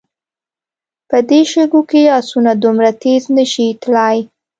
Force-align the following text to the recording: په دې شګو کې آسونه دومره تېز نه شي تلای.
په 1.09 1.17
دې 1.29 1.39
شګو 1.51 1.81
کې 1.89 2.13
آسونه 2.19 2.51
دومره 2.63 2.89
تېز 3.03 3.23
نه 3.37 3.45
شي 3.51 3.67
تلای. 3.83 4.17